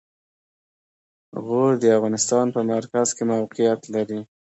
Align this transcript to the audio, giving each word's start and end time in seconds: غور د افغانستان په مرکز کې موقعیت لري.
غور 1.45 1.71
د 1.79 1.85
افغانستان 1.97 2.45
په 2.55 2.61
مرکز 2.71 3.07
کې 3.15 3.23
موقعیت 3.31 3.81
لري. 3.93 4.19